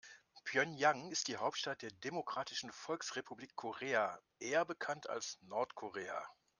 [0.45, 6.27] Pjöngjang ist die Hauptstadt der Demokratischen Volksrepublik Korea, eher bekannt als Nordkorea.